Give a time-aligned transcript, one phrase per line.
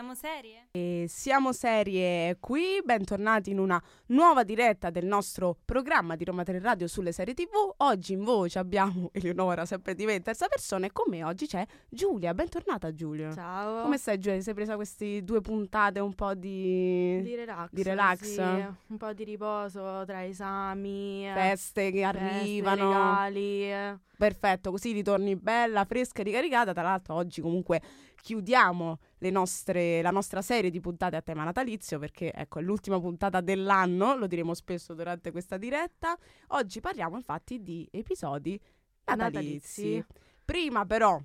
[0.00, 0.68] siamo serie?
[0.70, 6.58] E siamo serie qui, bentornati in una nuova diretta del nostro programma di Roma 3
[6.58, 7.50] Radio sulle serie TV.
[7.76, 11.66] Oggi in voce abbiamo Eleonora, sempre di me, terza persona, e con me oggi c'è
[11.86, 12.32] Giulia.
[12.32, 13.30] Bentornata Giulia.
[13.34, 13.82] Ciao.
[13.82, 14.38] Come stai Giulia?
[14.38, 17.20] Ti sei presa queste due puntate un po' di...
[17.20, 17.68] Di relax.
[17.70, 18.20] Di relax?
[18.22, 22.88] Sì, un po' di riposo tra esami, eh, feste che feste, arrivano.
[22.88, 23.64] regali.
[23.70, 23.98] eh.
[24.16, 26.72] Perfetto, così ritorni bella, fresca e ricaricata.
[26.72, 27.80] Tra l'altro oggi comunque
[28.20, 28.98] chiudiamo
[29.28, 34.16] nostre- la nostra serie di puntate a tema natalizio perché ecco è l'ultima puntata dell'anno,
[34.16, 36.16] lo diremo spesso durante questa diretta.
[36.48, 38.58] Oggi parliamo infatti di episodi
[39.04, 39.96] natalizi.
[39.96, 40.04] Natalizi.
[40.44, 41.20] Prima però,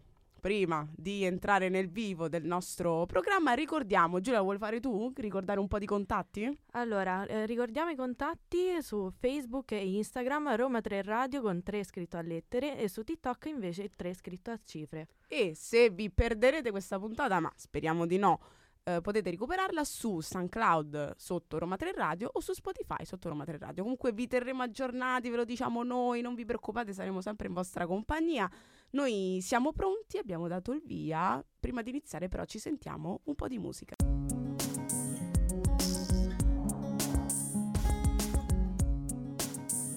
[0.45, 5.11] prima di entrare nel vivo del nostro programma, ricordiamo, Giulia vuoi fare tu?
[5.15, 6.55] Ricordare un po' di contatti?
[6.73, 12.17] Allora, eh, ricordiamo i contatti su Facebook e Instagram Roma 3 Radio con 3 scritto
[12.17, 15.07] a lettere e su TikTok invece 3 scritto a cifre.
[15.27, 18.39] E se vi perderete questa puntata, ma speriamo di no,
[18.83, 23.57] eh, potete recuperarla su SoundCloud sotto Roma 3 Radio o su Spotify sotto Roma 3
[23.57, 23.81] Radio.
[23.81, 27.87] Comunque vi terremo aggiornati, ve lo diciamo noi, non vi preoccupate, saremo sempre in vostra
[27.87, 28.47] compagnia.
[28.91, 31.43] Noi siamo pronti, abbiamo dato il via.
[31.59, 33.95] Prima di iniziare però ci sentiamo un po' di musica.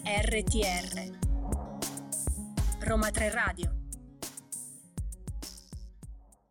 [0.04, 1.16] RTR
[2.80, 3.76] Roma 3 Radio.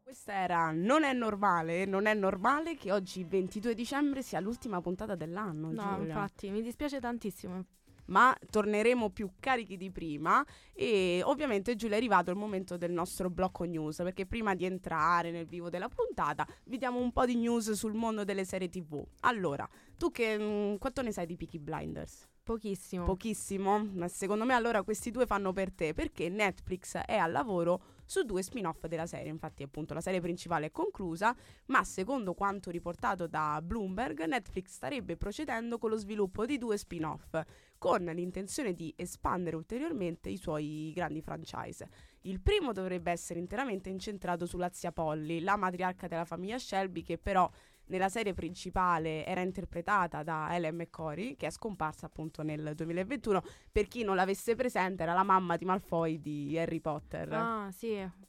[0.04, 5.16] Questa era Non è normale, non è normale che oggi 22 dicembre sia l'ultima puntata
[5.16, 5.72] dell'anno.
[5.72, 6.14] No, Giulia.
[6.14, 7.66] infatti, mi dispiace tantissimo.
[8.08, 13.30] Ma torneremo più carichi di prima e ovviamente Giulia è arrivato il momento del nostro
[13.30, 17.36] blocco news perché prima di entrare nel vivo della puntata vi diamo un po' di
[17.36, 21.60] news sul mondo delle serie tv allora tu che mm, quanto ne sai di Peaky
[21.60, 22.28] Blinders?
[22.44, 23.04] Pochissimo.
[23.04, 27.82] Pochissimo, ma secondo me allora questi due fanno per te perché Netflix è al lavoro
[28.08, 31.36] su due spin-off della serie, infatti appunto la serie principale è conclusa,
[31.68, 37.40] ma secondo quanto riportato da Bloomberg, Netflix starebbe procedendo con lo sviluppo di due spin-off
[37.78, 41.90] con l'intenzione di espandere ulteriormente i suoi grandi franchise.
[42.22, 47.18] Il primo dovrebbe essere interamente incentrato sulla zia Polly, la matriarca della famiglia Shelby che
[47.18, 47.50] però
[47.88, 53.42] nella serie principale era interpretata da Ellen McCory, che è scomparsa appunto nel 2021.
[53.72, 57.34] Per chi non l'avesse presente, era la mamma di Malfoy di Harry Potter.
[57.34, 58.26] Ah, sì.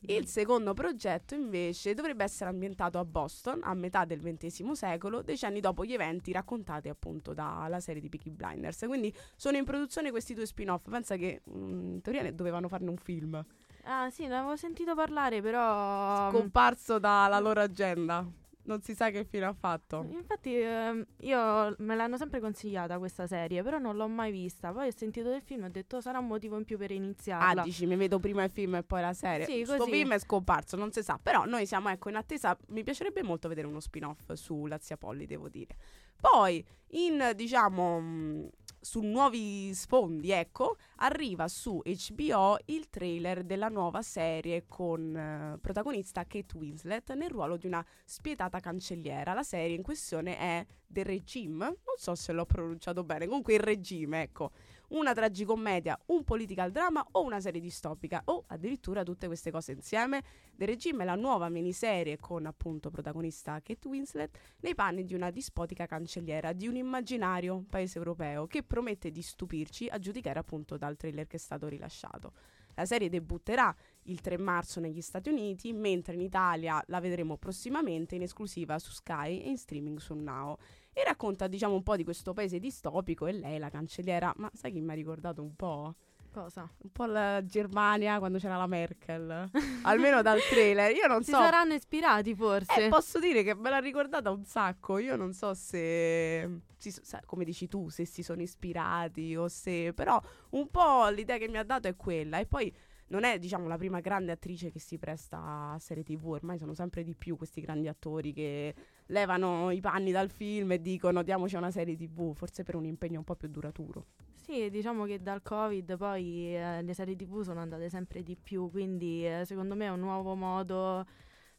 [0.00, 5.58] Il secondo progetto invece dovrebbe essere ambientato a Boston a metà del XX secolo, decenni
[5.58, 8.84] dopo gli eventi raccontati appunto dalla serie di Peaky Blinders.
[8.86, 10.88] Quindi sono in produzione questi due spin-off.
[10.88, 13.44] Pensa che mm, in teoria ne dovevano farne un film,
[13.90, 16.30] Ah, sì, ne avevo sentito parlare, però...
[16.30, 18.22] scomparso dalla loro agenda.
[18.68, 20.06] Non si sa che fine ha fatto.
[20.10, 24.72] Infatti ehm, io me l'hanno sempre consigliata questa serie, però non l'ho mai vista.
[24.72, 27.62] Poi ho sentito del film e ho detto sarà un motivo in più per iniziarla.
[27.62, 29.46] Ah, dici, mi vedo prima il film e poi la serie.
[29.46, 29.90] Sì, Sto così.
[29.90, 31.18] film è scomparso, non si sa.
[31.20, 32.54] Però noi siamo, ecco, in attesa.
[32.68, 35.74] Mi piacerebbe molto vedere uno spin-off sulla zia Polly, devo dire.
[36.20, 38.48] Poi, in, diciamo, mh,
[38.80, 46.24] su nuovi sfondi, ecco, arriva su HBO il trailer della nuova serie con eh, protagonista
[46.24, 49.34] Kate Winslet nel ruolo di una spietata cancelliera.
[49.34, 53.60] La serie in questione è The Regime, non so se l'ho pronunciato bene, comunque il
[53.60, 54.52] regime, ecco
[54.88, 60.22] una tragicommedia, un political drama o una serie distopica o addirittura tutte queste cose insieme.
[60.54, 65.30] The Regime è la nuova miniserie con appunto protagonista Kate Winslet nei panni di una
[65.30, 70.96] dispotica cancelliera di un immaginario paese europeo che promette di stupirci a giudicare appunto dal
[70.96, 72.32] trailer che è stato rilasciato.
[72.78, 78.14] La serie debutterà il 3 marzo negli Stati Uniti, mentre in Italia la vedremo prossimamente
[78.14, 80.56] in esclusiva su Sky e in streaming su Now
[80.98, 84.72] e racconta diciamo un po' di questo paese distopico e lei la cancelliera, ma sai
[84.72, 85.94] chi mi ha ricordato un po'?
[86.30, 86.70] Cosa?
[86.82, 89.48] Un po' la Germania quando c'era la Merkel,
[89.84, 91.38] almeno dal trailer, io non Si so.
[91.38, 92.84] saranno ispirati forse.
[92.86, 94.98] Eh, posso dire che me l'ha ricordata un sacco.
[94.98, 96.92] Io non so se, si
[97.24, 99.92] come dici tu, se si sono ispirati o se.
[99.94, 100.20] Però
[100.50, 102.38] un po' l'idea che mi ha dato è quella.
[102.38, 102.72] E poi
[103.08, 106.26] non è, diciamo, la prima grande attrice che si presta a serie TV.
[106.26, 108.74] Ormai sono sempre di più questi grandi attori che
[109.06, 112.34] levano i panni dal film e dicono diamoci una serie TV.
[112.34, 114.06] Forse per un impegno un po' più duraturo.
[114.34, 118.70] Sì, diciamo che dal Covid poi eh, le serie TV sono andate sempre di più,
[118.70, 121.04] quindi eh, secondo me è un nuovo modo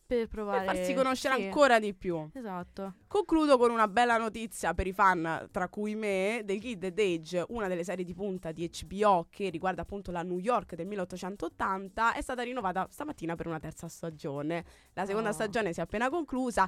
[0.10, 0.66] per provare...
[0.66, 2.28] Per farsi conoscere sì, ancora di più.
[2.34, 2.96] Esatto.
[3.06, 7.46] Concludo con una bella notizia per i fan, tra cui me, The Kid and Age,
[7.50, 12.14] una delle serie di punta di HBO che riguarda appunto la New York del 1880,
[12.14, 14.66] è stata rinnovata stamattina per una terza stagione.
[14.94, 15.34] La seconda Oh.
[15.34, 16.68] stagione si è appena conclusa.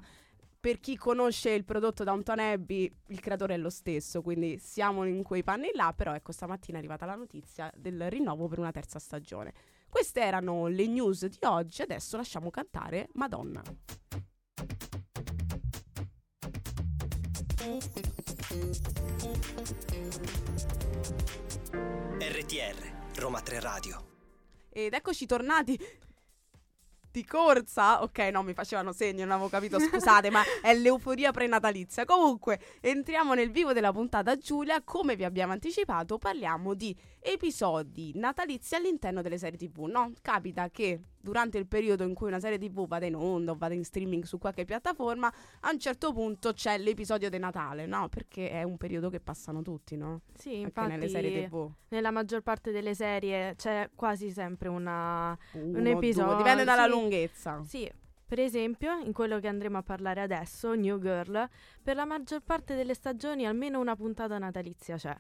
[0.60, 5.24] Per chi conosce il prodotto Downton Abbey, il creatore è lo stesso, quindi siamo in
[5.24, 9.00] quei panni là, però ecco stamattina è arrivata la notizia del rinnovo per una terza
[9.00, 9.52] stagione.
[9.92, 13.62] Queste erano le news di oggi, adesso lasciamo cantare Madonna.
[22.20, 24.06] RTR Roma 3 Radio.
[24.70, 25.78] Ed eccoci tornati
[27.12, 28.02] di corsa.
[28.02, 32.06] Ok, no, mi facevano segno, non avevo capito, scusate, ma è l'euforia prenatalizia.
[32.06, 38.76] Comunque, entriamo nel vivo della puntata Giulia, come vi abbiamo anticipato, parliamo di episodi natalizi
[38.76, 40.14] all'interno delle serie TV, no?
[40.22, 43.74] Capita che durante il periodo in cui una serie TV vada in onda o vada
[43.74, 45.32] in streaming su qualche piattaforma,
[45.62, 48.10] a un certo punto c'è l'episodio di Natale, no?
[48.10, 50.22] Perché è un periodo che passano tutti, no?
[50.34, 51.70] Sì, Anche infatti nelle serie TV.
[51.90, 55.38] nella maggior parte delle serie c'è quasi sempre una...
[55.54, 56.90] Uno, episodio, due, dipende dalla sì.
[56.90, 57.64] lunghezza.
[57.64, 57.92] Sì,
[58.32, 61.50] per esempio, in quello che andremo a parlare adesso, New Girl,
[61.84, 65.14] per la maggior parte delle stagioni almeno una puntata natalizia c'è.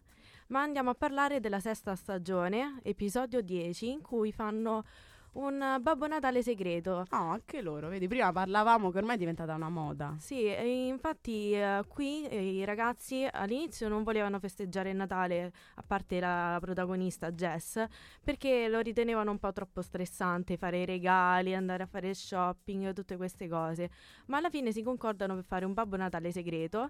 [0.48, 4.86] Ma andiamo a parlare della sesta stagione, episodio 10, in cui fanno
[5.34, 7.06] un Babbo Natale segreto.
[7.12, 10.16] No, anche loro, vedi, prima parlavamo che ormai è diventata una moda.
[10.20, 10.48] Sì,
[10.88, 16.58] infatti eh, qui eh, i ragazzi all'inizio non volevano festeggiare il Natale, a parte la
[16.60, 17.84] protagonista Jess,
[18.24, 23.18] perché lo ritenevano un po' troppo stressante fare i regali, andare a fare shopping, tutte
[23.18, 23.90] queste cose.
[24.26, 26.90] Ma alla fine si concordano per fare un Babbo Natale segreto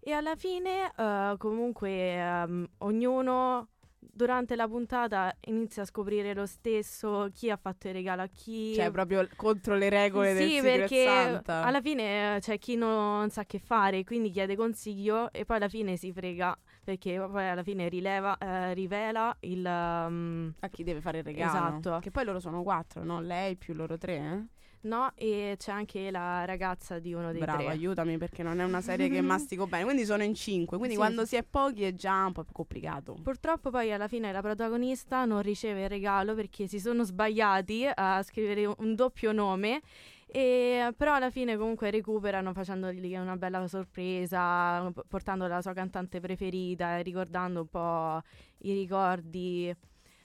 [0.00, 3.68] e alla fine eh, comunque ehm, ognuno
[4.00, 8.74] durante la puntata inizia a scoprire lo stesso chi ha fatto il regalo a chi.
[8.74, 11.62] Cioè, proprio contro le regole del Sì, perché Santa.
[11.62, 15.96] alla fine c'è chi non sa che fare, quindi chiede consiglio e poi alla fine
[15.96, 19.64] si frega perché poi alla fine rileva, eh, rivela il...
[19.64, 21.50] um, A chi deve fare il regalo.
[21.50, 21.98] Esatto.
[22.00, 23.20] Che poi loro sono quattro, no?
[23.20, 24.58] Lei più loro tre, eh?
[24.82, 27.70] No, e c'è anche la ragazza di uno dei Bravo, tre.
[27.70, 29.84] aiutami perché non è una serie che mastico bene.
[29.84, 30.76] Quindi sono in cinque.
[30.76, 31.28] Quindi Sì, quando sì.
[31.28, 33.16] si è pochi è già un po' più complicato.
[33.22, 38.22] Purtroppo poi alla fine la protagonista non riceve il regalo perché si sono sbagliati a
[38.22, 39.80] scrivere un doppio nome.
[40.32, 46.98] E, però alla fine comunque recuperano facendogli una bella sorpresa, portando la sua cantante preferita
[46.98, 48.22] ricordando un po'
[48.58, 49.74] i ricordi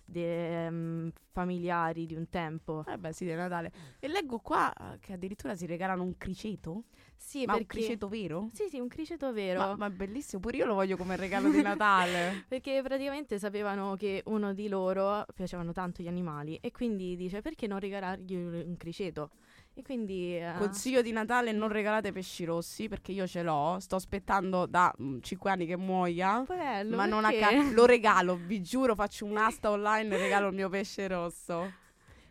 [0.06, 2.86] de- mm, familiari di un tempo.
[2.88, 3.72] Eh beh, sì, di Natale.
[4.00, 6.84] E leggo qua eh, che addirittura si regalano un criceto.
[7.18, 7.78] Sì, Ma un perché...
[7.78, 8.50] criceto vero?
[8.54, 9.60] Sì, sì, un criceto vero.
[9.60, 12.46] Ma, ma è bellissimo, pure io lo voglio come regalo di Natale.
[12.48, 17.68] Perché praticamente sapevano che uno di loro piacevano tanto gli animali e quindi dice perché
[17.68, 19.32] non regalargli un un criceto?
[19.78, 20.38] E quindi...
[20.38, 23.78] eh, Consiglio di Natale: non regalate pesci rossi perché io ce l'ho.
[23.80, 26.44] Sto aspettando da 5 anni che muoia.
[26.48, 30.54] Bello, Ma non a ca- lo regalo, vi giuro, faccio un'asta online e regalo il
[30.56, 31.74] mio pesce rosso.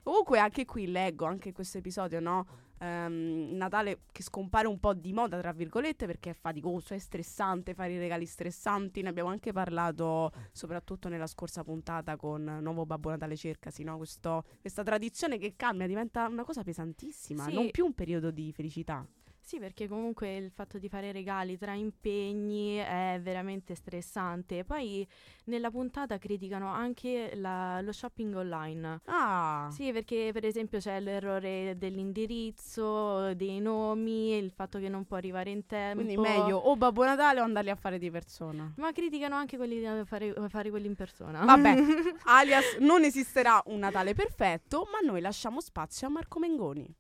[0.03, 2.47] Comunque anche qui leggo, anche questo episodio, no?
[2.79, 7.75] Ehm, Natale che scompare un po' di moda, tra virgolette, perché è faticoso, è stressante
[7.75, 9.03] fare i regali stressanti.
[9.03, 13.97] Ne abbiamo anche parlato soprattutto nella scorsa puntata con Nuovo Babbo Natale Cercasi, no?
[13.97, 17.55] Questo- questa tradizione che cambia, diventa una cosa pesantissima, Sì.
[17.55, 19.07] non più un periodo di felicità.
[19.47, 24.65] Sì, perché comunque il fatto di fare regali tra impegni è veramente stressante.
[24.65, 25.07] Poi
[25.45, 29.01] nella puntata criticano anche la- lo shopping online.
[29.05, 35.17] Ah, Sì, perché per esempio c'è l'errore dell'indirizzo, dei nomi, il fatto che non può
[35.17, 36.03] arrivare in tempo.
[36.03, 38.73] quindi meglio o Babbo Natale o andarli a fare di persona.
[38.77, 41.45] Ma criticano anche quelli da fare, fare quelli in persona.
[41.45, 41.75] Vabbè,
[42.25, 46.93] alias non esisterà un Natale perfetto, ma noi lasciamo spazio a Marco Mengoni.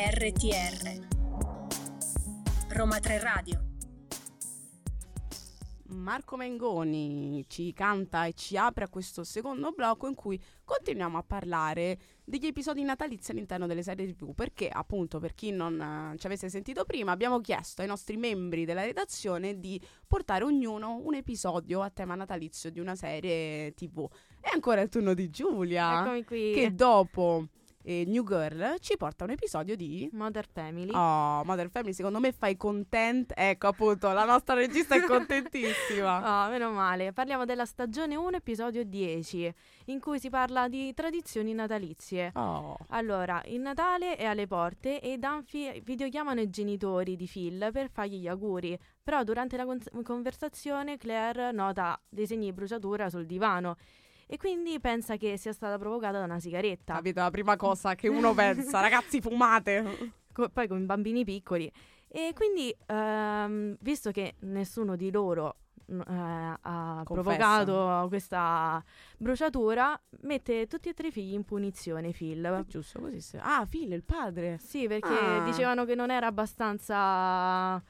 [0.00, 1.06] RTR
[2.68, 3.64] Roma 3 Radio
[5.88, 11.24] Marco Mengoni ci canta e ci apre a questo secondo blocco in cui continuiamo a
[11.24, 16.26] parlare degli episodi natalizi all'interno delle serie TV perché appunto per chi non eh, ci
[16.26, 21.82] avesse sentito prima abbiamo chiesto ai nostri membri della redazione di portare ognuno un episodio
[21.82, 24.08] a tema natalizio di una serie TV.
[24.40, 26.52] E ancora il turno di Giulia Eccomi qui.
[26.52, 27.48] che dopo
[27.88, 30.90] eh, New Girl ci porta un episodio di Mother Family.
[30.92, 33.32] Oh, Mother Family, secondo me fai content.
[33.34, 36.16] Ecco, appunto, la nostra regista è contentissima.
[36.28, 37.12] Oh, meno male.
[37.12, 39.54] Parliamo della stagione 1, episodio 10,
[39.86, 42.32] in cui si parla di tradizioni natalizie.
[42.34, 42.76] Oh.
[42.88, 48.20] Allora, il Natale è alle porte e Dunphy videochiamano i genitori di Phil per fargli
[48.20, 48.78] gli auguri.
[49.02, 53.76] Però durante la con- conversazione Claire nota dei segni di bruciatura sul divano
[54.30, 56.94] e quindi pensa che sia stata provocata da una sigaretta.
[56.94, 57.20] Capito?
[57.20, 60.12] La prima cosa che uno pensa, ragazzi, fumate.
[60.32, 61.70] Co- poi con i bambini piccoli.
[62.06, 65.56] E quindi, ehm, visto che nessuno di loro
[65.90, 67.04] eh, ha Confessa.
[67.64, 68.84] provocato questa
[69.16, 72.42] bruciatura, mette tutti e tre i figli in punizione, Phil.
[72.44, 73.20] È giusto così.
[73.22, 74.58] se- Ah, Phil, il padre.
[74.60, 75.40] Sì, perché Ah.
[75.44, 77.82] dicevano che non era abbastanza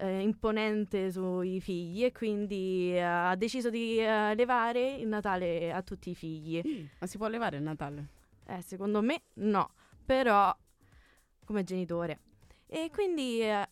[0.00, 5.82] eh, imponente sui figli e quindi eh, ha deciso di eh, levare il Natale a
[5.82, 6.88] tutti i figli.
[6.98, 8.08] Ma si può levare il Natale?
[8.46, 9.70] Eh, secondo me no.
[10.04, 10.56] però
[11.44, 12.20] come genitore.
[12.66, 13.68] E quindi eh,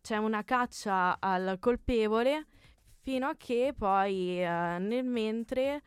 [0.00, 2.46] c'è una caccia al colpevole
[3.00, 5.82] fino a che poi eh, nel mentre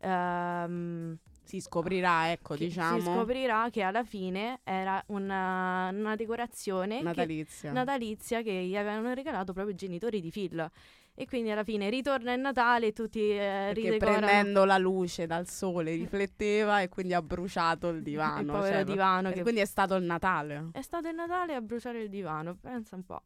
[0.00, 6.98] ehm, Si scoprirà, ecco, che diciamo, si scoprirà che alla fine era una, una decorazione
[6.98, 7.72] che- natalizia.
[7.72, 10.70] natalizia che gli avevano regalato proprio i genitori di Phil.
[11.16, 15.46] E quindi alla fine ritorna il Natale e tutti eh, ridecorano prendendo la luce dal
[15.46, 18.40] sole rifletteva e quindi ha bruciato il divano.
[18.40, 19.30] il povero cioè, divano.
[19.30, 20.70] Che quindi è stato il Natale.
[20.72, 23.22] È stato il Natale a bruciare il divano, pensa un po'.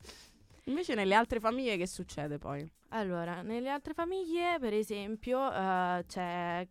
[0.65, 2.71] Invece nelle altre famiglie che succede poi?
[2.91, 6.69] Allora, nelle altre famiglie, per esempio, eh, c'è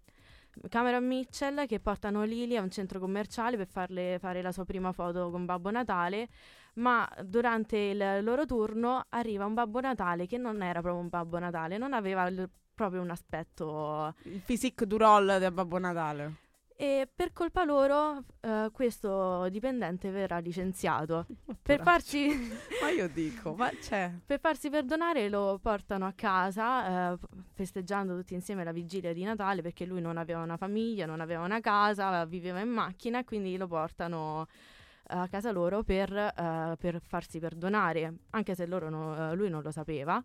[0.70, 4.92] Cameron Mitchell che portano Lily a un centro commerciale per farle fare la sua prima
[4.92, 6.30] foto con Babbo Natale,
[6.76, 11.40] ma durante il loro turno arriva un Babbo Natale che non era proprio un Babbo
[11.40, 16.46] Natale, non aveva il- proprio un aspetto Il physique du roll del Babbo Natale.
[16.80, 21.26] E per colpa loro eh, questo dipendente verrà licenziato.
[21.68, 22.28] Per farsi
[22.82, 24.12] Ma io dico, ma c'è.
[24.24, 27.18] Per farsi perdonare lo portano a casa eh,
[27.54, 31.44] festeggiando tutti insieme la vigilia di Natale perché lui non aveva una famiglia, non aveva
[31.44, 34.48] una casa, viveva in macchina e quindi lo portano
[35.10, 39.64] a casa loro per, eh, per farsi perdonare, anche se loro no- eh, lui non
[39.64, 40.24] lo sapeva.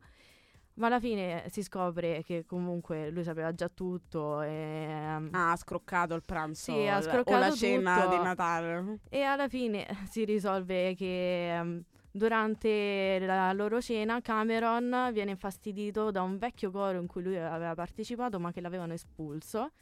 [0.75, 4.87] Ma alla fine si scopre che comunque lui sapeva già tutto e,
[5.31, 8.17] Ah, ha scroccato il pranzo Sì, ha l- o scroccato la cena tutto.
[8.17, 8.99] di Natale.
[9.11, 16.23] e alla fine si risolve che ehm, durante la loro cena Cameron viene infastidito da
[16.23, 19.73] un vecchio coro in cui lui aveva partecipato ma che l'avevano espulso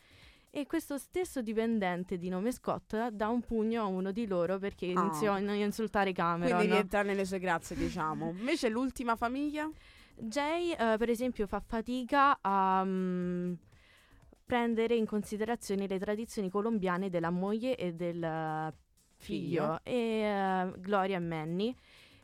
[0.50, 4.86] e questo stesso dipendente di nome Scott dà un pugno a uno di loro perché
[4.94, 5.00] Ah.
[5.02, 6.56] iniziò a insultare Cameron.
[6.56, 8.30] Quindi rientra nelle sue grazie, diciamo.
[8.36, 9.70] Invece l'ultima famiglia?
[10.20, 13.52] Jay, eh, per esempio, fa fatica a mm,
[14.44, 18.74] prendere in considerazione le tradizioni colombiane della moglie e del eh,
[19.16, 19.80] figlio, Figlio.
[19.82, 21.76] e eh, Gloria e Manny.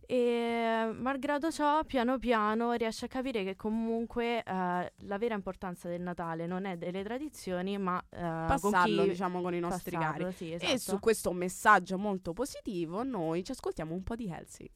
[0.08, 6.00] E malgrado ciò, piano piano riesce a capire che comunque eh, la vera importanza del
[6.00, 10.24] Natale non è delle tradizioni, ma eh, con Passarlo, chi diciamo, con i nostri passarlo,
[10.24, 10.36] cari.
[10.36, 10.78] sì, E esatto.
[10.78, 14.70] su questo messaggio molto positivo noi ci ascoltiamo un po' di Halsey.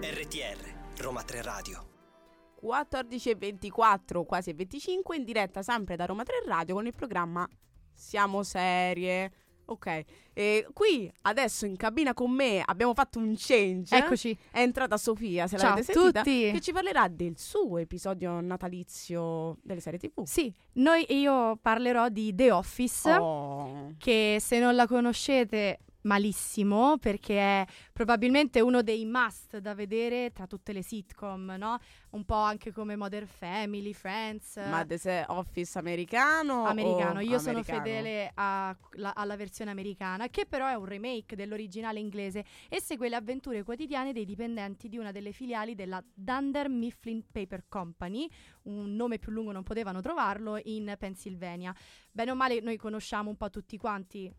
[0.00, 1.86] RTR, Roma 3 Radio.
[2.54, 6.94] 14 e 24, quasi e 25, in diretta sempre da Roma 3 Radio con il
[6.94, 7.46] programma
[7.92, 9.43] Siamo Serie.
[9.66, 10.04] Ok,
[10.34, 13.96] e qui adesso in cabina con me abbiamo fatto un change.
[13.96, 14.36] Eccoci.
[14.50, 16.50] È entrata Sofia, se Ciao l'avete sentita, tutti.
[16.52, 20.24] che ci parlerà del suo episodio natalizio delle serie TV.
[20.24, 23.94] Sì, noi io parlerò di The Office, Oh.
[23.98, 30.46] che se non la conoscete malissimo perché è probabilmente uno dei must da vedere tra
[30.46, 31.78] tutte le sitcom, no?
[32.10, 34.56] Un po' anche come Modern Family, Friends.
[34.56, 36.64] Ma The Se- Office americano?
[36.64, 37.82] Americano, io sono americano?
[37.82, 43.08] fedele a- la- alla versione americana, che però è un remake dell'originale inglese e segue
[43.08, 48.28] le avventure quotidiane dei dipendenti di una delle filiali della Dunder Mifflin Paper Company,
[48.64, 51.74] un nome più lungo non potevano trovarlo, in Pennsylvania.
[52.12, 54.32] Bene o male noi conosciamo un po' tutti quanti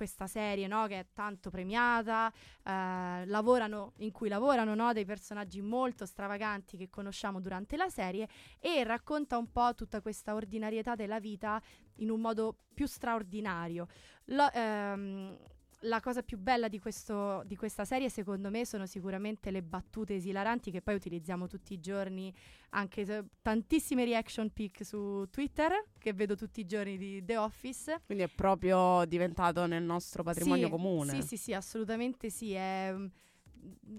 [0.00, 0.86] questa serie, no?
[0.86, 2.32] Che è tanto premiata,
[2.64, 4.94] eh, lavorano, in cui lavorano, no?
[4.94, 8.26] Dei personaggi molto stravaganti che conosciamo durante la serie
[8.58, 11.60] e racconta un po' tutta questa ordinarietà della vita
[11.96, 13.88] in un modo più straordinario.
[14.28, 15.36] Lo- ehm,
[15.84, 20.14] la cosa più bella di, questo- di questa serie, secondo me, sono sicuramente le battute
[20.14, 22.32] esilaranti che poi utilizziamo tutti i giorni,
[22.70, 28.02] anche se- tantissime reaction pic su Twitter, che vedo tutti i giorni di The Office.
[28.04, 31.12] Quindi è proprio diventato nel nostro patrimonio Sì, comune.
[31.12, 33.06] Sì, sì, sì, assolutamente sì, è mm,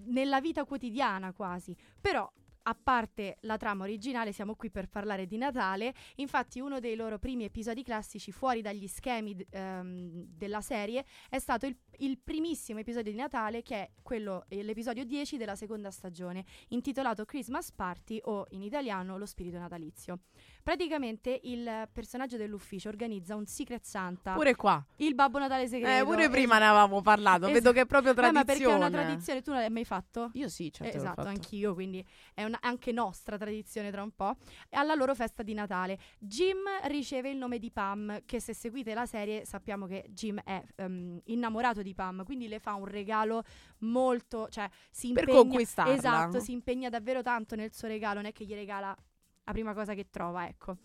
[0.06, 1.74] nella vita quotidiana quasi.
[2.00, 2.30] Però
[2.62, 5.94] a parte la trama originale, siamo qui per parlare di Natale.
[6.16, 11.38] Infatti, uno dei loro primi episodi classici fuori dagli schemi d- ehm, della serie è
[11.38, 15.90] stato il, il primissimo episodio di Natale, che è quello, eh, l'episodio 10 della seconda
[15.90, 20.20] stagione, intitolato Christmas Party o in italiano Lo spirito natalizio.
[20.62, 24.84] Praticamente il personaggio dell'ufficio organizza un Secret Santa, Pure qua.
[24.96, 26.02] il Babbo Natale segreto.
[26.02, 27.46] Eh, pure prima es- ne avevamo parlato.
[27.46, 28.32] es- Vedo che è proprio tradizione.
[28.38, 30.30] ma perché è una tradizione, tu non l'hai mai fatto?
[30.34, 30.92] Io sì, certo.
[30.94, 34.36] Eh, esatto, anch'io, quindi è una- anche nostra tradizione tra un po'.
[34.70, 35.98] Alla loro festa di Natale.
[36.18, 40.62] Jim riceve il nome di Pam, che se seguite la serie sappiamo che Jim è
[40.76, 43.44] ehm, innamorato di Pam, quindi le fa un regalo
[43.78, 45.92] molto, cioè si Per impegna conquistarla.
[45.92, 48.96] Esatto, si impegna davvero tanto nel suo regalo, non è che gli regala
[49.44, 50.76] la prima cosa che trova, ecco.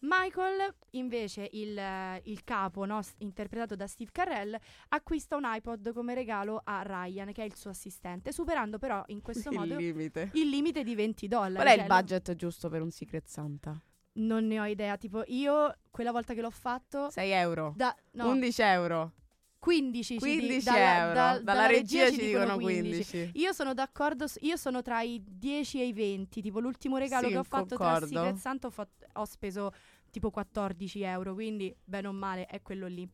[0.00, 1.80] Michael, invece, il,
[2.24, 4.56] il capo, no, interpretato da Steve Carell,
[4.88, 9.22] acquista un iPod come regalo a Ryan, che è il suo assistente, superando però in
[9.22, 10.30] questo il modo limite.
[10.34, 11.54] il limite di 20 dollari.
[11.54, 13.80] Qual è il cioè, budget giusto per un Secret Santa?
[14.14, 14.96] Non ne ho idea.
[14.96, 17.08] Tipo, io quella volta che l'ho fatto.
[17.08, 17.72] 6 euro.
[17.76, 19.12] Da, no, 11 euro.
[19.62, 21.14] 15, ci di- 15 dalla- euro.
[21.14, 23.30] da- Dalla, regia ci dicono 15.
[23.34, 27.32] Io sono d'accordo, io sono tra i 10 e i 20, tipo l'ultimo regalo Sì,
[27.32, 28.06] che ho fatto concordo.
[28.08, 29.72] tra Secret Santa ho, fatto- ho speso
[30.10, 33.08] tipo 14 euro, quindi bene o male è quello lì.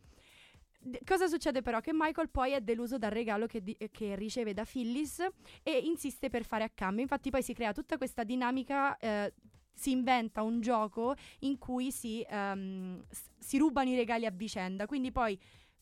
[0.81, 1.81] D- cosa succede però?
[1.81, 5.19] Che Michael poi è deluso dal regalo che, di- che riceve da Phyllis
[5.63, 7.03] e insiste per fare a cambio.
[7.03, 9.35] Infatti poi si crea tutta questa dinamica, eh,
[9.75, 14.87] si inventa un gioco in cui si, ehm, s- si rubano i regali a vicenda.
[14.87, 15.39] Quindi poi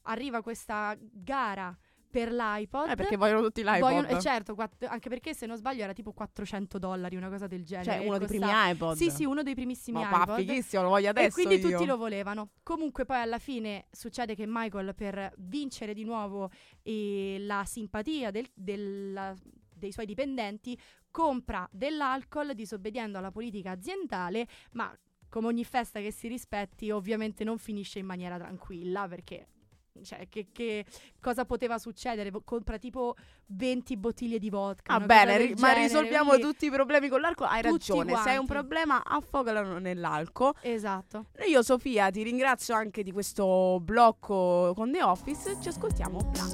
[0.06, 1.76] arriva questa gara
[2.08, 2.88] per l'iPod.
[2.90, 3.80] Eh, perché vogliono tutti l'iPod.
[3.80, 7.46] Vogliono- eh, certo, quatt- anche perché se non sbaglio era tipo 400 dollari, una cosa
[7.46, 7.90] del genere.
[7.98, 8.96] Cioè, uno dei Costa- primi iPod.
[8.96, 10.36] Sì, sì, uno dei primissimi Ma iPod.
[10.36, 11.70] fighissimo, lo voglio adesso e quindi io.
[11.70, 12.52] tutti lo volevano.
[12.62, 16.50] Comunque poi alla fine succede che Michael per vincere di nuovo
[16.82, 19.34] eh, la simpatia del- della-
[19.74, 20.78] dei suoi dipendenti
[21.10, 24.96] compra dell'alcol disobbediendo alla politica aziendale, ma
[25.28, 29.48] come ogni festa che si rispetti ovviamente non finisce in maniera tranquilla perché...
[30.02, 30.84] Cioè, che, che
[31.20, 32.30] cosa poteva succedere?
[32.44, 33.14] Compra tipo
[33.46, 34.94] 20 bottiglie di vodka.
[34.94, 37.46] Cosa bene, ri- ma risolviamo quindi- tutti i problemi con l'alcol.
[37.48, 38.10] Hai Tutti ragione.
[38.22, 38.52] Se hai un quanti.
[38.52, 40.52] problema, affogalo nell'alcol.
[40.60, 41.26] Esatto.
[41.48, 45.56] Io, Sofia, ti ringrazio anche di questo blocco con The Office.
[45.60, 46.18] Ci ascoltiamo.
[46.32, 46.44] Bla.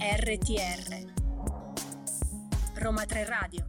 [0.00, 1.04] RTR
[2.74, 3.66] Roma 3 Radio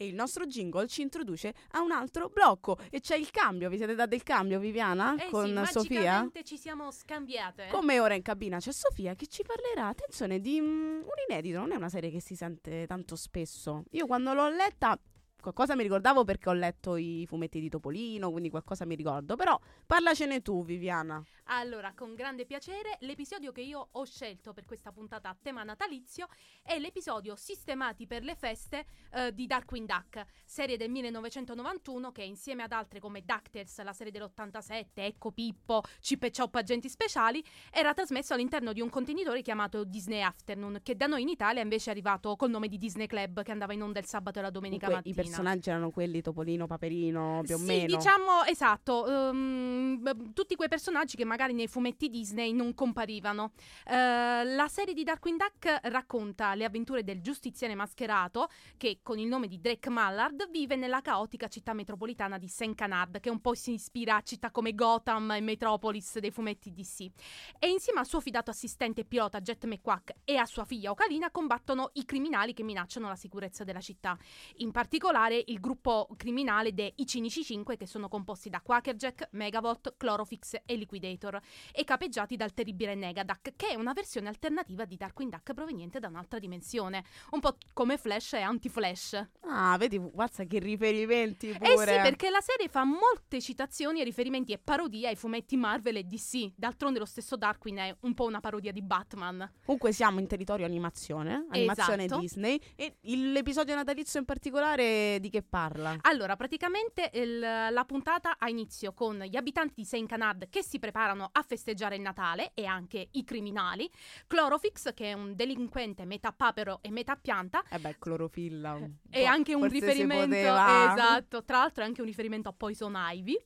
[0.00, 2.78] E il nostro jingle ci introduce a un altro blocco.
[2.88, 3.68] E c'è il cambio.
[3.68, 5.14] Vi siete dati il cambio, Viviana?
[5.16, 6.26] Eh con sì, Sofia?
[6.42, 7.68] ci siamo scambiate.
[7.70, 11.72] Come ora in cabina c'è Sofia che ci parlerà, attenzione, di mm, un inedito, non
[11.72, 13.84] è una serie che si sente tanto spesso.
[13.90, 14.98] Io quando l'ho letta,
[15.40, 19.58] qualcosa mi ricordavo perché ho letto i fumetti di Topolino, quindi qualcosa mi ricordo, però
[19.86, 21.22] parlacene tu Viviana.
[21.52, 26.28] Allora, con grande piacere, l'episodio che io ho scelto per questa puntata a tema natalizio
[26.62, 32.62] è l'episodio Sistemati per le feste eh, di Darkwing Duck, serie del 1991 che insieme
[32.62, 37.94] ad altre come DuckTales, la serie dell'87, Ecco Pippo, Chip e Chop Agenti Speciali, era
[37.94, 41.92] trasmesso all'interno di un contenitore chiamato Disney Afternoon, che da noi in Italia invece è
[41.92, 44.86] arrivato col nome di Disney Club, che andava in onda il sabato e la domenica
[44.86, 45.29] Comunque, I mattina.
[45.30, 47.96] Personaggi erano quelli Topolino, Paperino, più o sì, meno.
[47.96, 53.52] diciamo esatto, b- tutti quei personaggi che magari nei fumetti Disney non comparivano.
[53.86, 59.28] Eh, la serie di Darkwing Duck racconta le avventure del giustiziere mascherato che con il
[59.28, 62.74] nome di Drake Mallard vive nella caotica città metropolitana di St.
[62.74, 67.10] Canard, che un po' si ispira a città come Gotham e Metropolis dei fumetti DC.
[67.58, 71.90] E insieme al suo fidato assistente pilota Jet McQuack e a sua figlia Ocalina combattono
[71.94, 74.16] i criminali che minacciano la sicurezza della città.
[74.56, 80.54] In particolare il gruppo criminale dei Cinici 5 che sono composti da Quackerjack, Megavolt, Chlorofix
[80.64, 81.40] e Liquidator
[81.72, 86.08] e capeggiati dal terribile Negaduck che è una versione alternativa di Darkwing Duck proveniente da
[86.08, 89.28] un'altra dimensione, un po' come Flash e Anti-Flash.
[89.42, 91.96] Ah, vedi, guarda che riferimenti Eh pure.
[91.96, 96.04] sì, perché la serie fa molte citazioni e riferimenti e parodie ai fumetti Marvel e
[96.04, 96.52] DC.
[96.56, 99.50] D'altronde lo stesso Darkwing è un po' una parodia di Batman.
[99.64, 102.20] Comunque siamo in territorio animazione, animazione Esatto.
[102.20, 105.96] Disney e l'episodio natalizio in particolare di che parla?
[106.02, 110.78] Allora, praticamente il- la puntata ha inizio con gli abitanti di Saint Canard che si
[110.78, 113.90] preparano a festeggiare il Natale e anche i criminali.
[114.26, 117.62] Chlorofix, che è un delinquente metà papero e metà pianta.
[117.70, 118.78] Eh beh, clorofilla.
[119.12, 119.28] E po'.
[119.28, 123.36] anche un riferimento, esatto, tra l'altro è anche un riferimento a Poison Ivy.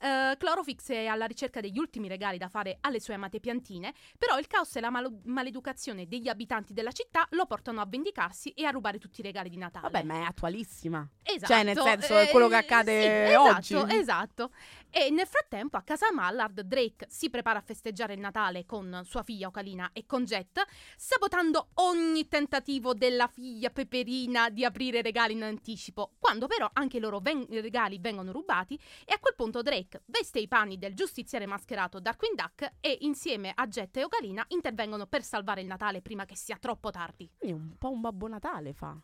[0.00, 4.38] Eh, Chlorofix è alla ricerca degli ultimi regali da fare alle sue amate piantine, però
[4.38, 8.64] il caos e la malo- maleducazione degli abitanti della città lo portano a vendicarsi e
[8.64, 9.88] a rubare tutti i regali di Natale.
[9.90, 11.05] Vabbè, ma è attualissima.
[11.22, 11.52] Esatto.
[11.52, 13.74] Cioè, nel senso, è quello che accade sì, oggi.
[13.74, 14.50] Esatto, esatto.
[14.90, 19.22] E nel frattempo a casa Mallard Drake si prepara a festeggiare il Natale con sua
[19.22, 20.64] figlia Ocalina e con Jet,
[20.96, 27.00] sabotando ogni tentativo della figlia Peperina di aprire regali in anticipo, quando però anche i
[27.00, 31.44] loro ven- regali vengono rubati e a quel punto Drake veste i panni del giustiziere
[31.44, 36.24] mascherato Darkwing Duck e insieme a Jet e Ocalina intervengono per salvare il Natale prima
[36.24, 37.30] che sia troppo tardi.
[37.36, 38.96] Quindi un po' un Babbo Natale fa.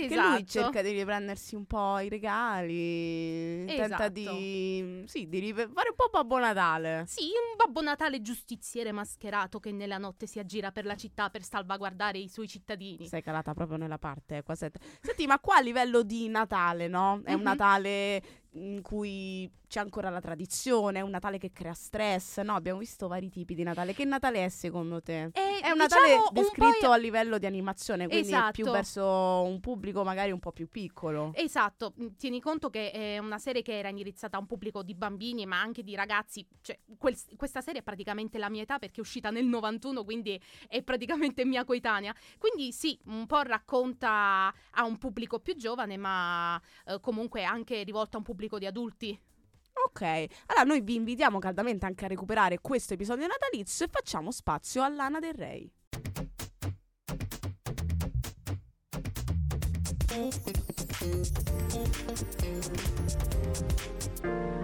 [0.00, 0.08] Esatto.
[0.22, 3.64] Che lui cerca di riprendersi un po' i regali.
[3.66, 4.08] Tenta Esatto.
[4.10, 5.02] di.
[5.06, 7.04] Sì, di ripe- fare un po' Babbo Natale.
[7.06, 11.42] Sì, un Babbo Natale giustiziere mascherato che nella notte si aggira per la città per
[11.42, 13.06] salvaguardare i suoi cittadini.
[13.06, 14.36] Sei calata proprio nella parte.
[14.38, 14.78] eh, qua sette.
[15.00, 17.20] Senti, ma qua a livello di Natale, no?
[17.24, 17.42] È un Mhm.
[17.44, 18.22] Natale
[18.52, 22.54] in cui c'è ancora la tradizione, è un Natale che crea stress, no?
[22.54, 23.92] Abbiamo visto vari tipi di Natale.
[23.92, 25.30] Che Natale è secondo te?
[25.34, 28.52] E È un Natale diciamo un descritto a livello di animazione, quindi Esatto.
[28.52, 31.32] più verso un pubblico magari un po' più piccolo.
[31.34, 34.94] Esatto, mm, tieni conto che è una serie che era indirizzata a un pubblico di
[34.94, 36.46] bambini, ma anche di ragazzi.
[36.62, 40.40] Cioè, quel- questa serie è praticamente la mia età perché è uscita nel 91, quindi
[40.66, 42.14] è praticamente mia coetanea.
[42.38, 48.16] Quindi sì, un po' racconta a un pubblico più giovane, ma eh, comunque anche rivolta
[48.16, 49.18] a un pubblico di adulti.
[49.86, 54.82] Ok, allora noi vi invitiamo caldamente anche a recuperare questo episodio natalizio e facciamo spazio
[54.82, 55.72] a Lana del Rey.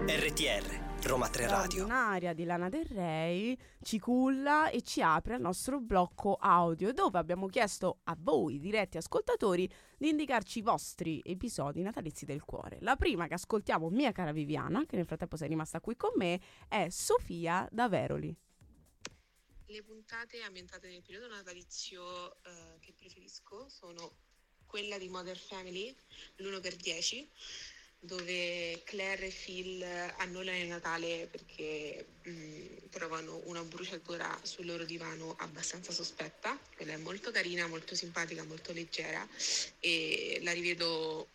[0.07, 1.83] RTR, Roma 3 Radio.
[1.83, 7.19] Straordinaria di Lana Del Rey ci culla e ci apre al nostro blocco audio dove
[7.19, 12.79] abbiamo chiesto a voi diretti ascoltatori di indicarci i vostri episodi natalizi del cuore.
[12.81, 16.41] La prima che ascoltiamo, mia cara Viviana, che nel frattempo sei rimasta qui con me,
[16.67, 18.35] è Sofia da Veroli.
[19.67, 24.11] Le puntate ambientate nel periodo natalizio eh, che preferisco sono
[24.65, 25.95] quella di Modern Family,
[26.37, 27.27] l'1x10,
[28.05, 29.83] dove Claire e Phil
[30.17, 36.57] annullano il Natale perché mh, trovano una bruciatura sul loro divano abbastanza sospetta.
[36.75, 39.27] Quella è molto carina, molto simpatica, molto leggera
[39.79, 41.27] e la rivedo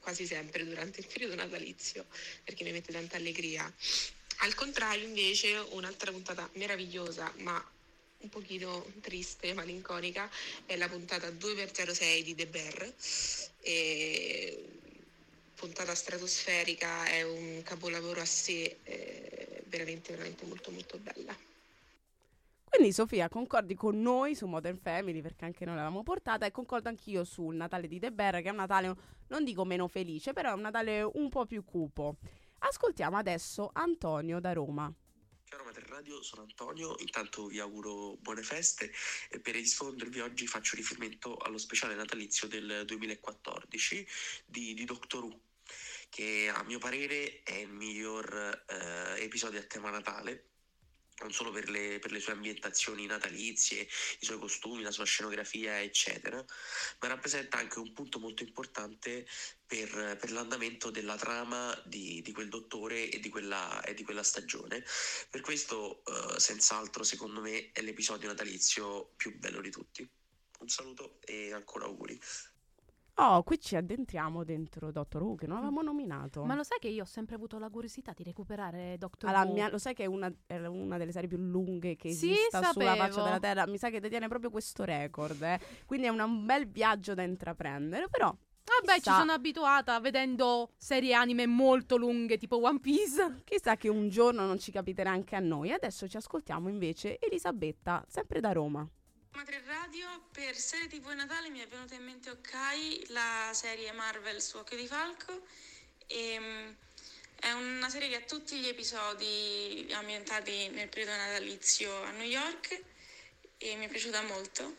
[0.00, 2.06] quasi sempre durante il periodo natalizio
[2.44, 3.72] perché mi mette tanta allegria.
[4.40, 7.70] Al contrario, invece, un'altra puntata meravigliosa, ma
[8.18, 10.30] un pochino triste, malinconica,
[10.66, 12.94] è la puntata 2x06 di The Bear.
[13.60, 14.85] E
[15.56, 21.34] puntata stratosferica, è un capolavoro a sé, eh, veramente, veramente molto molto bella.
[22.68, 26.90] Quindi Sofia, concordi con noi su Modern Family perché anche noi l'avevamo portata e concordo
[26.90, 28.94] anch'io sul Natale di The Bear che è un Natale,
[29.28, 32.16] non dico meno felice, però è un Natale un po' più cupo.
[32.58, 34.92] Ascoltiamo adesso Antonio da Roma.
[35.48, 38.92] Ciao Roma 3 Radio, sono Antonio, intanto vi auguro buone feste
[39.30, 44.06] e per rispondervi oggi faccio riferimento allo speciale natalizio del 2014
[44.44, 45.40] di, di Doctor Who,
[46.08, 50.50] che a mio parere è il miglior eh, episodio a tema Natale,
[51.18, 55.80] non solo per le, per le sue ambientazioni natalizie, i suoi costumi, la sua scenografia,
[55.80, 56.44] eccetera,
[57.00, 59.26] ma rappresenta anche un punto molto importante
[59.66, 64.22] per, per l'andamento della trama di, di quel dottore e di quella, e di quella
[64.22, 64.84] stagione.
[65.30, 70.08] Per questo, eh, senz'altro, secondo me, è l'episodio natalizio più bello di tutti.
[70.58, 72.18] Un saluto e ancora auguri.
[73.18, 76.44] Oh, qui ci addentriamo dentro Doctor Who che non avevamo nominato.
[76.44, 79.52] Ma lo sai che io ho sempre avuto la curiosità di recuperare Doctor Allora, Who?
[79.54, 82.58] mia- lo sai che è una, è una delle serie più lunghe che Sì, esista
[82.72, 82.94] sulla sapevo.
[83.06, 83.66] faccia della Terra.
[83.66, 85.58] Mi sa che detiene proprio questo record, eh.
[85.86, 88.26] Quindi è una- un bel viaggio da intraprendere, però...
[88.26, 93.42] Vabbè, ci chissà- sono abituata vedendo serie anime molto lunghe tipo One Piece.
[93.44, 95.70] Chissà che un giorno non ci capiterà anche a noi.
[95.72, 98.86] Adesso ci ascoltiamo invece Elisabetta, sempre da Roma.
[99.36, 102.52] Madre Radio, per serie TV Natale mi è venuta in mente Ok,
[103.08, 105.46] la serie Marvel su Occhio di Falco.
[106.06, 106.72] E, mm,
[107.40, 112.82] è una serie che ha tutti gli episodi ambientati nel periodo natalizio a New York
[113.58, 114.76] e mi è piaciuta molto.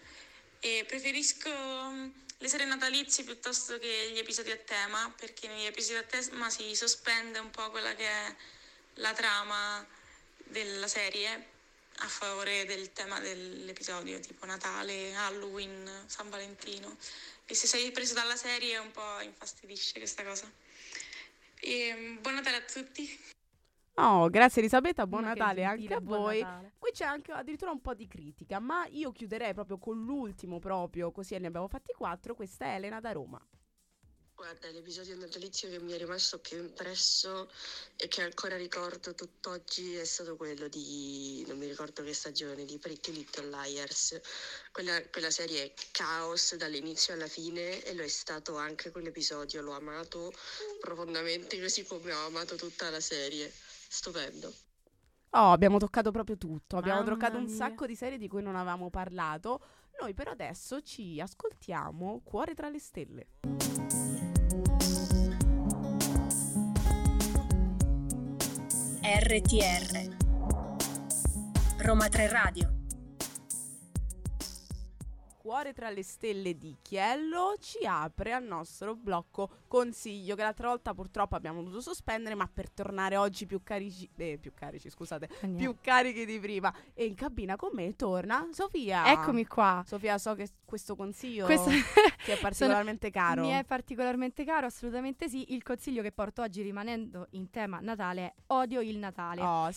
[0.60, 6.00] E preferisco mm, le serie natalizie piuttosto che gli episodi a tema, perché negli episodi
[6.00, 8.36] a tema si sospende un po' quella che è
[8.96, 9.86] la trama
[10.46, 11.57] della serie
[11.99, 16.95] a favore del tema dell'episodio, tipo Natale, Halloween, San Valentino.
[17.45, 20.51] E se sei preso dalla serie un po' infastidisce questa cosa.
[21.60, 23.36] E, buon Natale a tutti!
[23.99, 26.41] Oh, grazie Elisabetta, buon Natale gentile, anche a voi.
[26.41, 26.71] Natale.
[26.77, 31.12] Qui c'è anche addirittura un po' di critica, ma io chiuderei proprio con l'ultimo proprio,
[31.12, 32.36] così ne abbiamo fatti quattro.
[32.36, 33.43] Questa è Elena da Roma.
[34.38, 37.50] Guarda, l'episodio natalizio che mi è rimasto più impresso
[37.95, 42.78] e che ancora ricordo tutt'oggi è stato quello di, non mi ricordo che stagione, di
[42.78, 44.21] Pretty Little Liars.
[44.71, 49.73] Quella, quella serie è caos dall'inizio alla fine e lo è stato anche quell'episodio, l'ho
[49.73, 50.32] amato
[50.80, 53.52] profondamente così come ho amato tutta la serie.
[53.88, 54.54] Stupendo.
[55.32, 56.78] Oh, abbiamo toccato proprio tutto.
[56.78, 57.56] Abbiamo Mamma toccato un mia.
[57.56, 59.62] sacco di serie di cui non avevamo parlato.
[60.00, 63.28] Noi per adesso ci ascoltiamo Cuore tra le stelle.
[69.08, 70.15] RTR
[71.78, 72.77] Roma 3 Radio
[75.47, 80.93] Cuore tra le stelle di Chiello ci apre al nostro blocco consiglio che l'altra volta
[80.93, 85.77] purtroppo abbiamo dovuto sospendere ma per tornare oggi più carici, eh, più carici scusate, più
[85.79, 89.10] carichi di prima e in cabina con me torna Sofia.
[89.10, 89.86] Eccomi qua.
[89.88, 91.69] Sofia, so che questo consiglio Questo-
[92.25, 93.43] ti è particolarmente caro.
[93.43, 95.53] Mi è particolarmente caro, assolutamente sì.
[95.53, 99.41] Il consiglio che porto oggi rimanendo in tema Natale è odio il Natale.
[99.41, 99.71] Oh, è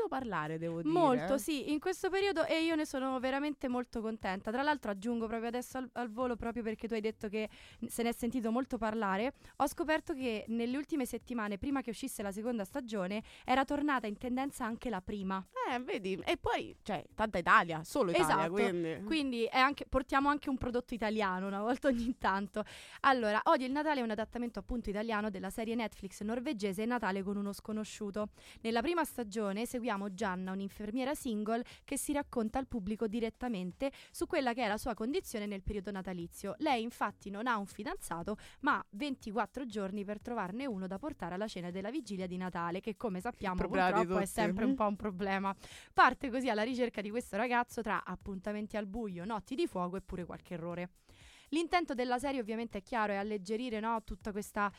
[0.00, 0.94] sentito parlare, devo dire.
[0.94, 4.50] Molto, sì, in questo periodo e io ne sono veramente molto contenta.
[4.50, 7.48] Tra l'altro aggiungo proprio adesso al, al volo, proprio perché tu hai detto che
[7.86, 12.22] se ne è sentito molto parlare, ho scoperto che nelle ultime settimane, prima che uscisse
[12.22, 15.44] la seconda stagione, era tornata in tendenza anche la prima.
[15.70, 19.02] Eh, vedi, e poi, cioè, tanta Italia, solo Italia, Esatto, quindi...
[19.04, 22.64] Quindi è anche- portiamo anche un prodotto italiano una volta ogni tanto.
[23.00, 27.36] Allora, Odio il Natale è un adattamento appunto italiano della serie Netflix norvegese Natale con
[27.36, 28.28] uno sconosciuto.
[28.62, 34.52] Nella prima stagione seguiamo Gianna, un'infermiera single che si racconta al pubblico direttamente su quella
[34.52, 36.54] che è la sua condizione nel periodo natalizio.
[36.58, 41.34] Lei infatti non ha un fidanzato, ma ha 24 giorni per trovarne uno da portare
[41.34, 44.86] alla cena della vigilia di Natale, che come sappiamo problema purtroppo è sempre un po'
[44.86, 45.54] un problema.
[45.92, 50.00] Parte così alla ricerca di questo ragazzo tra appuntamenti al buio, notti di fuoco e
[50.00, 50.90] pure qualche errore.
[51.50, 54.70] L'intento della serie ovviamente è chiaro, è alleggerire no, tutta questa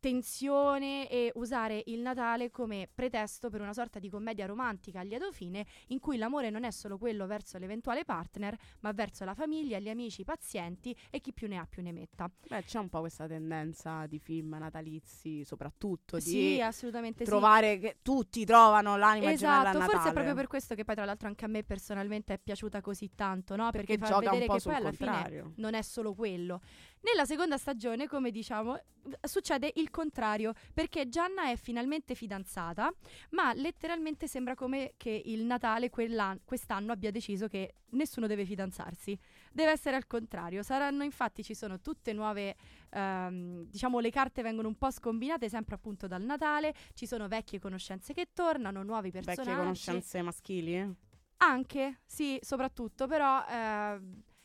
[0.00, 5.30] tensione e usare il Natale come pretesto per una sorta di commedia romantica a lieto
[5.30, 9.78] fine in cui l'amore non è solo quello verso l'eventuale partner, ma verso la famiglia,
[9.78, 12.28] gli amici, i pazienti e chi più ne ha più ne metta.
[12.48, 17.30] Beh, c'è un po' questa tendenza di film natalizi, soprattutto di Sì, assolutamente sì.
[17.30, 19.92] trovare che tutti trovano l'anima gemella Esatto, Natale.
[19.92, 22.80] forse è proprio per questo che poi tra l'altro anche a me personalmente è piaciuta
[22.80, 23.70] così tanto, no?
[23.70, 25.52] perché fa gioca un vedere po' che poi alla fine contrario.
[25.56, 26.60] non è solo quello.
[27.02, 28.80] Nella seconda stagione, come diciamo,
[29.22, 32.92] succede il contrario, perché Gianna è finalmente fidanzata,
[33.30, 39.18] ma letteralmente sembra come che il Natale quest'anno abbia deciso che nessuno deve fidanzarsi.
[39.50, 40.62] Deve essere al contrario.
[40.62, 42.54] Saranno infatti ci sono tutte nuove
[42.90, 47.58] ehm, diciamo le carte vengono un po' scombinate sempre appunto dal Natale, ci sono vecchie
[47.58, 49.40] conoscenze che tornano, nuovi personaggi.
[49.40, 50.94] Vecchie conoscenze maschili?
[51.38, 54.00] Anche, sì, soprattutto, però eh,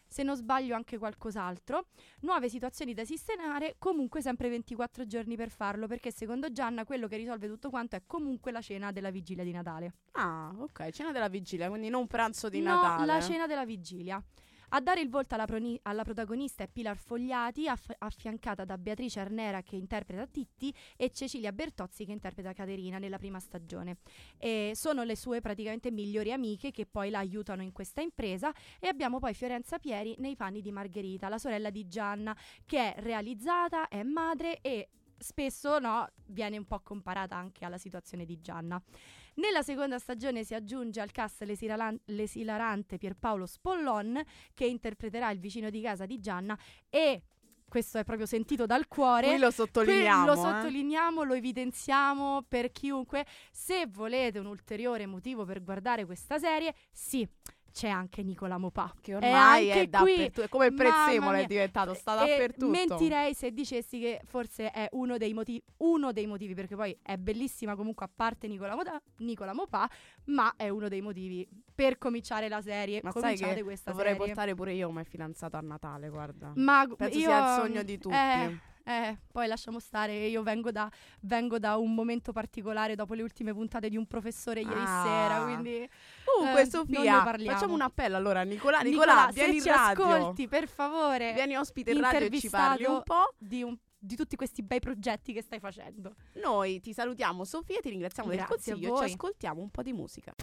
[0.07, 1.87] se non sbaglio anche qualcos'altro.
[2.21, 7.17] Nuove situazioni da sistemare, comunque sempre 24 giorni per farlo, perché secondo Gianna quello che
[7.17, 9.93] risolve tutto quanto è comunque la cena della vigilia di Natale.
[10.13, 13.05] Ah, ok, cena della vigilia, quindi non pranzo di no, Natale.
[13.05, 14.21] la cena della vigilia.
[14.69, 19.21] A dare il volto alla, proni- alla protagonista è Pilar Fogliati, aff- affiancata da Beatrice
[19.21, 23.99] Arnera che interpreta Titti e Cecilia Bertozzi che interpreta Caterina nella prima stagione.
[24.37, 28.89] E sono le sue praticamente migliori amiche che poi la aiutano in questa impresa e
[28.89, 33.87] abbiamo poi Fiorenza Pieri nei panni di Margherita, la sorella di Gianna, che è realizzata,
[33.87, 38.81] è madre e spesso no, viene un po' comparata anche alla situazione di Gianna.
[39.37, 44.19] Nella seconda stagione si aggiunge al cast l'esiralan- l'esilarante Pierpaolo Spollon
[44.53, 46.57] che interpreterà il vicino di casa di Gianna
[46.89, 47.21] e
[47.69, 49.27] questo è proprio sentito dal cuore.
[49.27, 50.25] Qui lo Qui sottolineiamo.
[50.25, 50.35] lo eh.
[50.37, 53.25] sottolineiamo, lo evidenziamo per chiunque.
[53.51, 57.27] Se volete un ulteriore motivo per guardare questa serie, sì,
[57.77, 58.91] c'è anche Nicola Mopà.
[58.99, 62.71] Che ormai è dappertutto, è come il prezzemolo è diventato, sta dappertutto.
[62.71, 67.17] Mentirei se dicessi che forse è uno dei, motivi, uno dei motivi, perché poi è
[67.17, 69.87] bellissima comunque a parte Nicola, Moda- Nicola Mopà,
[70.25, 72.99] ma è uno dei motivi per cominciare la serie.
[73.03, 74.25] Ma sai cominciate che questa vorrei serie.
[74.25, 76.53] portare pure io come fidanzato a Natale, guarda.
[76.55, 78.15] Ma Penso io, sia il sogno di tutti.
[78.15, 80.89] Eh, eh, poi lasciamo stare, io vengo da,
[81.21, 85.03] vengo da un momento particolare dopo le ultime puntate di un professore ieri Ah.
[85.05, 85.89] sera, quindi...
[86.23, 88.79] Comunque, eh, Sofia, facciamo un appello allora a Nicola.
[88.81, 90.05] Nicola, Nicola, se vieni in ci radio.
[90.05, 93.33] ascolti, per favore, Vieni ospite in radio e ci parli un po'.
[93.37, 96.15] di, un- di tutti questi bei progetti che stai facendo.
[96.35, 99.81] Noi ti salutiamo, Sofia, ti ringraziamo del Grazie a consiglio e ci ascoltiamo un po'
[99.81, 100.33] di musica.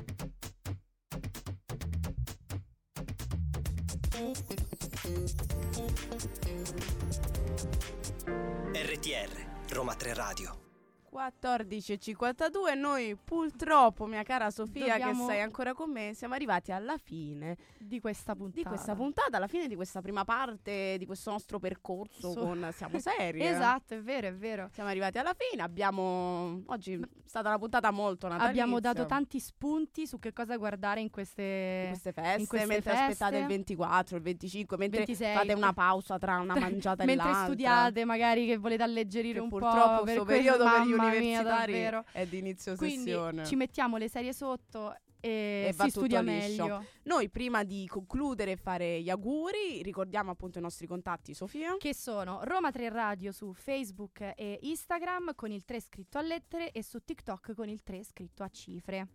[9.25, 10.74] RTR, Roma 3 Radio.
[11.15, 16.97] 14.52 noi purtroppo mia cara Sofia Dobbiamo- che sei ancora con me siamo arrivati alla
[16.99, 18.61] fine Di questa puntata.
[18.61, 22.69] di questa puntata alla fine di questa prima parte di questo nostro percorso So- con
[22.75, 24.69] Siamo Serie Esatto, è vero, è vero.
[24.73, 29.39] siamo arrivati alla fine abbiamo oggi è stata una puntata molto natalizia Abbiamo dato tanti
[29.41, 33.05] spunti su che cosa guardare in queste, in queste feste in queste mentre feste.
[33.05, 35.37] aspettate il 24 il 25 mentre 26.
[35.37, 39.41] fate una pausa tra una mangiata e mentre l'altra studiate, magari che volete alleggerire che
[39.41, 40.73] un purtroppo po' per questo questo- periodo per
[41.09, 42.05] mia, universitari davvero.
[42.13, 46.21] è di inizio Quindi sessione ci mettiamo le serie sotto e, E va si studia
[46.21, 46.65] liscio.
[46.65, 46.85] meglio.
[47.05, 51.77] Noi prima di concludere e fare gli auguri ricordiamo appunto i nostri contatti Sofia.
[51.79, 56.73] Che sono Roma 3 Radio su Facebook e Instagram con il 3 scritto a lettere
[56.73, 59.09] e su TikTok con il 3 scritto a cifre.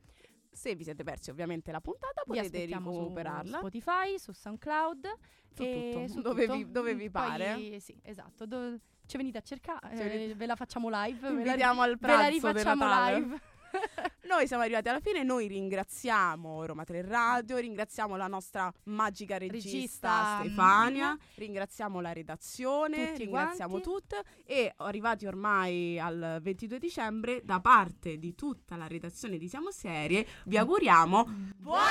[0.52, 5.08] Se vi siete persi ovviamente la puntata Vi potete aspettiamo su recuperarla Spotify, su SoundCloud.
[5.54, 6.58] su e tutto, su dove, tutto.
[6.58, 7.80] Vi, dove vi Poi, pare.
[7.80, 8.46] Sì, esatto.
[8.46, 9.92] do- ci venite a cercare,
[10.30, 11.20] eh, ve la facciamo live.
[11.20, 13.40] ve la- Invitiamo al ve la pranzo rifacciamo live.
[14.30, 19.72] Noi siamo arrivati alla fine, noi ringraziamo Roma 3 Radio, ringraziamo la nostra magica regista,
[19.72, 27.42] Regista, Stefania, mm, ringraziamo la redazione, Tutti ringraziamo tutte e arrivati ormai al 22 dicembre
[27.44, 31.24] da parte di tutta la redazione di Siamo Serie vi auguriamo
[31.58, 31.89] buone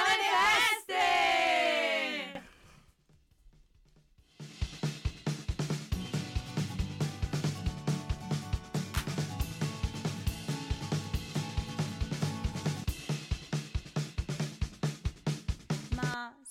[0.87, 1.68] feste!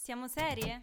[0.08, 0.80] Siamo serie?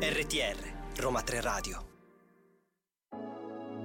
[0.00, 1.91] RTR, Roma 3 Radio.